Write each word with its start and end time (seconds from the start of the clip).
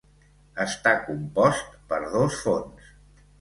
Està 0.63 0.93
compost 1.09 1.77
per 1.93 2.01
dos 2.17 2.39
fons. 2.47 2.91